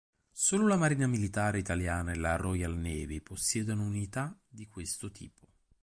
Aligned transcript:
Solo 0.31 0.65
la 0.67 0.77
Marina 0.77 1.05
Militare 1.05 1.59
italiana 1.59 2.11
e 2.11 2.15
la 2.15 2.35
Royal 2.35 2.75
Navy 2.75 3.21
possiedono 3.21 3.83
unità 3.85 4.35
di 4.47 4.65
questo 4.65 5.11
tipo.. 5.11 5.45